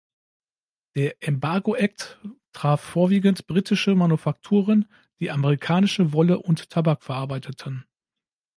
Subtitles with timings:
[0.95, 2.19] Der Embargo Act
[2.53, 4.87] traf vorwiegend britische Manufakturen,
[5.19, 7.85] die amerikanische Wolle und Tabak verarbeiteten.